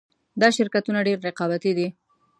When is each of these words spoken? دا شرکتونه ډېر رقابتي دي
دا 0.41 0.47
شرکتونه 0.57 0.99
ډېر 1.07 1.17
رقابتي 1.27 1.71
دي 1.77 1.87